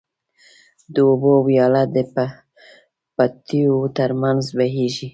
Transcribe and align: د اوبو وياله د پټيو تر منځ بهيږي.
د 0.93 0.95
اوبو 1.07 1.33
وياله 1.47 1.83
د 1.95 1.97
پټيو 3.15 3.75
تر 3.97 4.09
منځ 4.21 4.43
بهيږي. 4.57 5.07